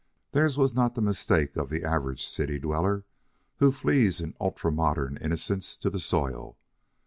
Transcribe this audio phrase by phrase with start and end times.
[0.31, 3.05] Theirs was not the mistake of the average city dweller
[3.57, 6.57] who flees in ultra modern innocence to the soil.